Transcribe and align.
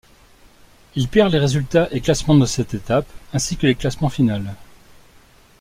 Il 0.95 1.09
perd 1.09 1.31
les 1.31 1.37
résultats 1.37 1.87
et 1.91 2.01
classements 2.01 2.33
de 2.33 2.47
cette 2.47 2.73
étape 2.73 3.05
ainsi 3.35 3.55
que 3.55 3.67
les 3.67 3.75
classements 3.75 4.09
finals. 4.09 4.55